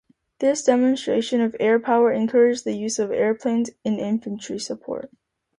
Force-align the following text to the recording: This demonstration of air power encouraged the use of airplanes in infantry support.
This 0.39 0.63
demonstration 0.63 1.41
of 1.41 1.55
air 1.59 1.79
power 1.79 2.11
encouraged 2.11 2.63
the 2.63 2.75
use 2.75 2.97
of 2.97 3.11
airplanes 3.11 3.69
in 3.83 3.99
infantry 3.99 4.57
support. 4.57 5.11